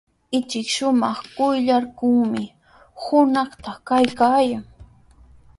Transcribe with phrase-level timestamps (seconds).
[0.37, 2.43] Ishkay shumaq quyllurkunami
[3.03, 4.63] hunaqtraw kaykaayan.